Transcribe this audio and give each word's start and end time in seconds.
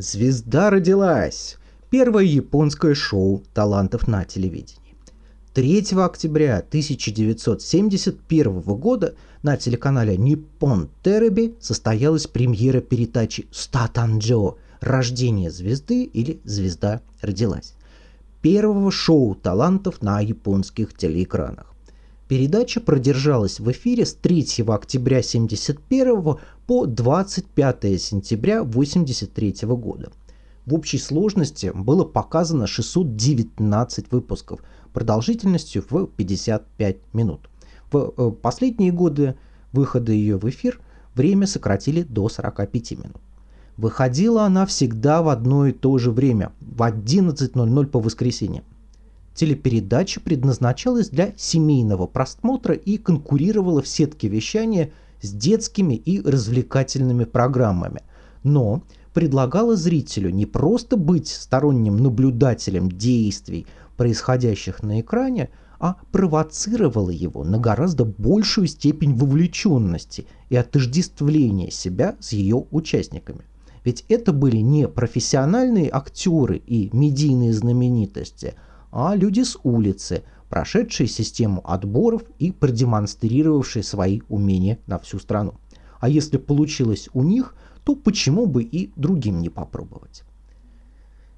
Звезда 0.00 0.70
родилась. 0.70 1.56
Первое 1.90 2.22
японское 2.22 2.94
шоу 2.94 3.42
талантов 3.52 4.06
на 4.06 4.24
телевидении. 4.24 4.94
3 5.54 5.86
октября 5.96 6.58
1971 6.58 8.60
года 8.60 9.16
на 9.42 9.56
телеканале 9.56 10.14
Nippon 10.14 10.88
Тереби 11.02 11.56
состоялась 11.58 12.28
премьера 12.28 12.80
передачи 12.80 13.48
«Статанджо. 13.50 14.54
Рождение 14.80 15.50
звезды» 15.50 16.04
или 16.04 16.38
«Звезда 16.44 17.00
родилась» 17.20 17.74
первого 18.40 18.92
шоу 18.92 19.34
талантов 19.34 20.00
на 20.00 20.20
японских 20.20 20.96
телеэкранах. 20.96 21.74
Передача 22.28 22.80
продержалась 22.82 23.58
в 23.58 23.70
эфире 23.70 24.04
с 24.04 24.12
3 24.12 24.64
октября 24.66 25.20
1971 25.20 26.36
по 26.66 26.84
25 26.84 28.00
сентября 28.00 28.60
1983 28.60 29.66
года. 29.68 30.12
В 30.66 30.74
общей 30.74 30.98
сложности 30.98 31.72
было 31.74 32.04
показано 32.04 32.66
619 32.66 34.12
выпусков 34.12 34.60
продолжительностью 34.92 35.82
в 35.88 36.06
55 36.06 36.96
минут. 37.14 37.48
В 37.90 38.12
э, 38.14 38.30
последние 38.42 38.92
годы 38.92 39.34
выхода 39.72 40.12
ее 40.12 40.36
в 40.36 40.46
эфир 40.50 40.82
время 41.14 41.46
сократили 41.46 42.02
до 42.02 42.28
45 42.28 42.90
минут. 42.92 43.22
Выходила 43.78 44.44
она 44.44 44.66
всегда 44.66 45.22
в 45.22 45.30
одно 45.30 45.66
и 45.66 45.72
то 45.72 45.96
же 45.96 46.10
время, 46.10 46.52
в 46.60 46.82
11.00 46.82 47.86
по 47.86 48.00
воскресеньям. 48.00 48.64
Телепередача 49.38 50.20
предназначалась 50.20 51.08
для 51.08 51.32
семейного 51.36 52.06
просмотра 52.06 52.74
и 52.74 52.98
конкурировала 52.98 53.80
в 53.80 53.88
сетке 53.88 54.28
вещания– 54.28 54.90
с 55.20 55.32
детскими 55.32 55.94
и 55.94 56.20
развлекательными 56.20 57.24
программами, 57.24 58.02
но 58.42 58.82
предлагала 59.14 59.76
зрителю 59.76 60.30
не 60.30 60.46
просто 60.46 60.96
быть 60.96 61.28
сторонним 61.28 61.96
наблюдателем 61.96 62.90
действий, 62.90 63.66
происходящих 63.96 64.82
на 64.82 65.00
экране, 65.00 65.50
а 65.80 65.96
провоцировала 66.12 67.10
его 67.10 67.44
на 67.44 67.58
гораздо 67.58 68.04
большую 68.04 68.66
степень 68.66 69.14
вовлеченности 69.14 70.26
и 70.50 70.56
отождествления 70.56 71.70
себя 71.70 72.16
с 72.20 72.32
ее 72.32 72.64
участниками. 72.70 73.42
Ведь 73.84 74.04
это 74.08 74.32
были 74.32 74.58
не 74.58 74.88
профессиональные 74.88 75.88
актеры 75.90 76.56
и 76.56 76.90
медийные 76.92 77.52
знаменитости, 77.52 78.54
а 78.90 79.14
люди 79.14 79.42
с 79.42 79.58
улицы– 79.62 80.22
прошедшие 80.48 81.06
систему 81.06 81.60
отборов 81.64 82.22
и 82.38 82.52
продемонстрировавшие 82.52 83.82
свои 83.82 84.20
умения 84.28 84.78
на 84.86 84.98
всю 84.98 85.18
страну. 85.18 85.54
А 86.00 86.08
если 86.08 86.38
получилось 86.38 87.08
у 87.12 87.22
них, 87.22 87.54
то 87.84 87.94
почему 87.94 88.46
бы 88.46 88.62
и 88.62 88.92
другим 88.96 89.40
не 89.40 89.50
попробовать? 89.50 90.24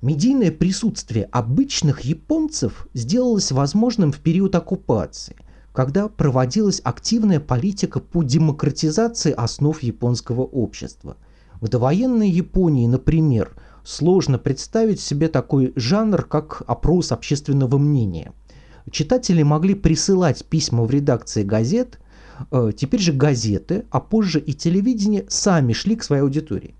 Медийное 0.00 0.50
присутствие 0.50 1.24
обычных 1.26 2.00
японцев 2.00 2.88
сделалось 2.92 3.52
возможным 3.52 4.10
в 4.10 4.18
период 4.18 4.54
оккупации, 4.54 5.36
когда 5.72 6.08
проводилась 6.08 6.80
активная 6.82 7.38
политика 7.38 8.00
по 8.00 8.22
демократизации 8.24 9.32
основ 9.32 9.80
японского 9.82 10.42
общества. 10.42 11.16
В 11.62 11.68
довоенной 11.68 12.28
Японии, 12.28 12.86
например, 12.86 13.56
сложно 13.84 14.38
представить 14.38 15.00
себе 15.00 15.28
такой 15.28 15.72
жанр, 15.76 16.24
как 16.24 16.62
опрос 16.66 17.10
общественного 17.12 17.78
мнения– 17.78 18.34
читатели 18.90 19.42
могли 19.42 19.74
присылать 19.74 20.44
письма 20.44 20.84
в 20.84 20.90
редакции 20.90 21.42
газет, 21.42 21.98
э, 22.50 22.72
теперь 22.76 23.00
же 23.00 23.12
газеты, 23.12 23.84
а 23.90 24.00
позже 24.00 24.40
и 24.40 24.54
телевидение 24.54 25.24
сами 25.28 25.72
шли 25.72 25.96
к 25.96 26.02
своей 26.02 26.22
аудитории. 26.22 26.74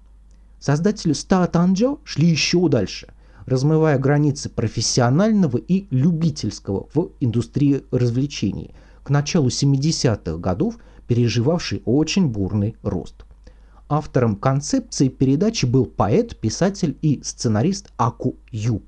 Создатели 0.59 1.13
Ста 1.13 1.47
Танджо 1.47 1.97
шли 2.05 2.29
еще 2.29 2.69
дальше, 2.69 3.09
размывая 3.47 3.99
границы 3.99 4.49
профессионального 4.49 5.59
и 5.59 5.87
любительского 5.91 6.89
в 6.95 7.11
индустрии 7.21 7.83
развлечений, 7.91 8.75
к 9.03 9.11
началу 9.11 9.49
70-х 9.49 10.39
годов 10.39 10.79
переживавший 11.09 11.83
очень 11.85 12.29
бурный 12.29 12.77
рост. 12.83 13.25
Автором 13.95 14.37
концепции 14.37 15.09
передачи 15.09 15.67
был 15.67 15.85
поэт, 15.85 16.39
писатель 16.41 16.97
и 17.03 17.21
сценарист 17.23 17.93
Аку 17.99 18.37
Ю, 18.51 18.81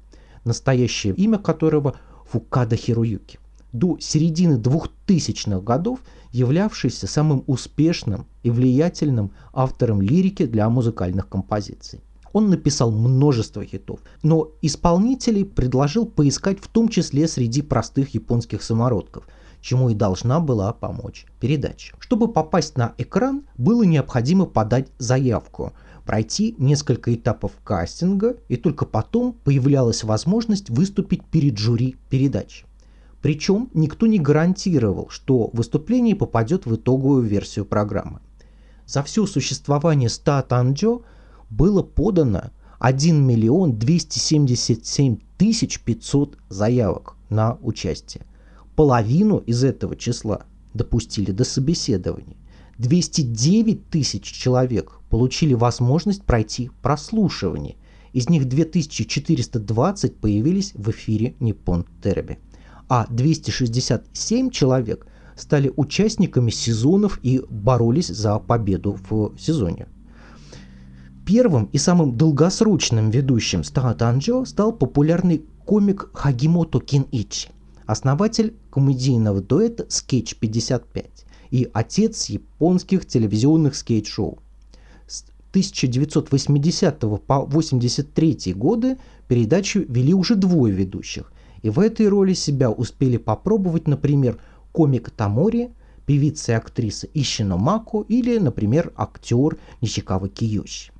настоящее 0.47 1.13
имя 1.13 1.37
которого– 1.37 1.97
Фукада 2.31 2.75
Хируюки, 2.75 3.39
до 3.75 3.99
середины 4.01 4.55
2000-х 4.55 5.61
годов 5.61 5.99
являвшийся 6.33 7.07
самым 7.07 7.45
успешным 7.47 8.25
и 8.43 8.49
влиятельным 8.49 9.33
автором 9.53 10.01
лирики 10.01 10.47
для 10.47 10.71
музыкальных 10.71 11.29
композиций. 11.29 12.01
Он 12.33 12.49
написал 12.49 12.91
множество 12.91 13.63
хитов, 13.63 14.01
но 14.23 14.53
исполнителей 14.63 15.45
предложил 15.45 16.07
поискать 16.07 16.61
в 16.61 16.69
том 16.69 16.89
числе 16.89 17.29
среди 17.29 17.61
простых 17.61 18.15
японских 18.15 18.63
самородков, 18.63 19.29
чему 19.65 19.89
и 19.89 19.95
должна 19.95 20.41
была 20.41 20.73
помочь 20.73 21.27
передача. 21.41 21.97
Чтобы 21.99 22.31
попасть 22.31 22.77
на 22.77 22.95
экран, 22.99 23.45
было 23.57 23.83
необходимо 23.83 24.47
подать 24.47 24.89
заявку– 24.99 25.73
пройти 26.05 26.55
несколько 26.59 27.15
этапов 27.15 27.53
кастинга, 27.65 28.37
и 28.49 28.57
только 28.57 28.85
потом 28.85 29.33
появлялась 29.33 30.05
возможность 30.05 30.71
выступить 30.71 31.25
перед 31.25 31.59
жюри 31.59 31.97
передач. 32.11 32.65
Причем 33.23 33.71
никто 33.73 34.07
не 34.07 34.19
гарантировал, 34.19 35.09
что 35.09 35.49
выступление 35.53 36.15
попадет 36.15 36.67
в 36.67 36.77
итоговую 36.77 37.23
версию 37.23 37.65
программы. 37.65 38.21
За 38.87 39.03
все 39.03 39.25
существование 39.25 40.11
Ста 40.11 40.43
Танджо 40.43 41.01
было 41.49 41.83
подано 41.83 42.51
1 42.81 43.27
миллион 43.27 43.79
277 43.79 45.17
тысяч 45.39 45.81
500 45.81 46.37
заявок 46.51 47.17
на 47.31 47.57
участие. 47.63 48.27
Половину 48.77 49.39
из 49.39 49.63
этого 49.63 49.95
числа 49.95 50.47
допустили 50.73 51.31
до 51.31 51.45
собеседования. 51.45 52.37
209 52.79 53.89
тысяч 53.89 54.25
человек 54.25 54.99
получили 55.11 55.55
возможность 55.55 56.25
пройти 56.25 56.71
прослушивание. 56.83 57.77
Из 58.13 58.29
них 58.29 58.49
2420 58.49 60.17
появились 60.17 60.73
в 60.75 60.91
эфире 60.91 61.35
Nippon 61.39 61.87
Терби, 62.03 62.39
а 62.89 63.07
267 63.11 64.51
человек 64.51 65.07
стали 65.37 65.73
участниками 65.77 66.51
сезонов 66.51 67.21
и 67.23 67.43
боролись 67.49 68.09
за 68.09 68.39
победу 68.39 68.99
в 69.09 69.37
сезоне. 69.39 69.87
Первым 71.25 71.67
и 71.73 71.79
самым 71.79 72.17
долгосрочным 72.17 73.11
ведущим 73.11 73.65
Стара 73.65 73.95
Танджо 73.95 74.45
стал 74.45 74.73
популярный 74.73 75.45
комик 75.65 76.11
Хагимото 76.13 76.81
Киничи, 76.81 77.49
основатель 77.87 78.55
комедийного 78.71 79.41
дуэта 79.41 79.85
Sketch 79.85 80.37
55 80.39 81.27
и 81.51 81.69
отец 81.73 82.27
японских 82.27 83.07
телевизионных 83.07 83.75
скейт-шоу. 83.75 84.39
С 85.07 85.25
1980 85.51 86.99
по 86.99 87.43
1983 87.43 88.55
годы 88.55 88.99
передачу 89.29 89.85
вели 89.89 90.15
уже 90.15 90.35
двое 90.35 90.75
ведущих, 90.75 91.33
и 91.63 91.71
в 91.71 91.79
этой 91.79 92.09
роли 92.09 92.35
себя 92.35 92.71
успели 92.71 93.19
попробовать, 93.19 93.87
например, 93.87 94.39
комик 94.73 95.11
Тамори, 95.11 95.71
певица 96.07 96.53
и 96.53 96.55
актриса 96.57 97.07
Ищино 97.15 97.57
Мако 97.57 98.05
или, 98.09 98.39
например, 98.39 98.93
актер 98.97 99.59
Нищикава 99.81 100.29
Киёши. 100.29 100.93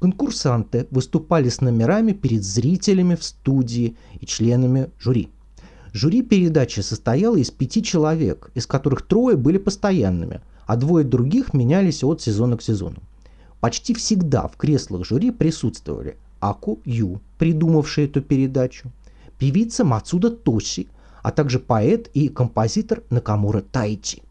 Конкурсанты 0.00 0.88
выступали 0.90 1.48
с 1.48 1.60
номерами 1.60 2.12
перед 2.12 2.42
зрителями 2.42 3.14
в 3.14 3.22
студии 3.22 3.96
и 4.20 4.26
членами 4.26 4.90
жюри– 4.98 5.28
Жюри 5.92 6.22
передачи 6.22 6.80
состояло 6.80 7.36
из 7.36 7.50
пяти 7.50 7.82
человек, 7.82 8.50
из 8.54 8.66
которых 8.66 9.02
трое 9.02 9.36
были 9.36 9.58
постоянными, 9.58 10.40
а 10.66 10.76
двое 10.76 11.04
других 11.04 11.52
менялись 11.52 12.02
от 12.02 12.22
сезона 12.22 12.56
к 12.56 12.62
сезону. 12.62 13.02
Почти 13.60 13.94
всегда 13.94 14.48
в 14.48 14.56
креслах 14.56 15.04
жюри 15.04 15.30
присутствовали 15.30 16.16
Аку 16.40 16.80
Ю, 16.84 17.20
придумавший 17.38 18.06
эту 18.06 18.22
передачу, 18.22 18.90
певица 19.38 19.84
Мацуда 19.84 20.30
Тоши, 20.30 20.86
а 21.22 21.30
также 21.30 21.60
поэт 21.60 22.08
и 22.14 22.28
композитор 22.28 23.02
Накамура 23.10 23.60
Тайчи. 23.60 24.22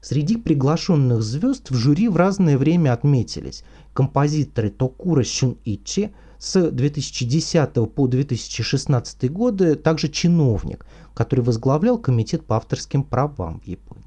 Среди 0.00 0.36
приглашенных 0.36 1.22
звезд 1.22 1.70
в 1.70 1.74
жюри 1.74 2.08
в 2.08 2.16
разное 2.16 2.56
время 2.56 2.92
отметились 2.92 3.64
композиторы 3.94 4.70
Токура 4.70 5.24
Шуничи, 5.24 6.12
с 6.38 6.70
2010 6.70 7.92
по 7.92 8.06
2016 8.06 9.30
годы 9.30 9.74
также 9.74 10.08
чиновник, 10.08 10.86
который 11.14 11.40
возглавлял 11.40 11.98
комитет 11.98 12.44
по 12.44 12.56
авторским 12.56 13.02
правам 13.02 13.60
в 13.60 13.66
Японии. 13.66 14.04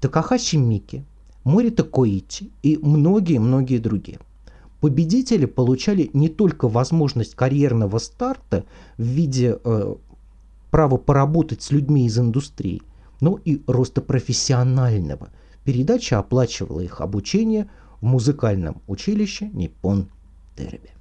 Такахаши 0.00 0.58
Мики, 0.58 1.04
Морита 1.44 1.84
Коичи 1.84 2.50
и 2.62 2.76
многие-многие 2.76 3.78
другие. 3.78 4.18
Победители 4.80 5.46
получали 5.46 6.10
не 6.12 6.28
только 6.28 6.68
возможность 6.68 7.34
карьерного 7.34 7.98
старта 7.98 8.64
в 8.98 9.02
виде 9.02 9.58
э, 9.64 9.94
права 10.70 10.96
поработать 10.98 11.62
с 11.62 11.70
людьми 11.70 12.06
из 12.06 12.18
индустрии, 12.18 12.82
но 13.20 13.38
и 13.44 13.62
роста 13.66 14.02
профессионального. 14.02 15.30
Передача 15.64 16.18
оплачивала 16.18 16.80
их 16.80 17.00
обучение 17.00 17.68
в 18.00 18.06
музыкальном 18.06 18.82
училище 18.86 19.50
Ниппон 19.52 20.08
Теребе. 20.56 20.96